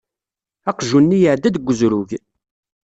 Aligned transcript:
Aqjun-nni 0.69 1.17
iɛedda-d 1.21 1.55
deg 1.57 1.67
uzrug. 1.71 2.09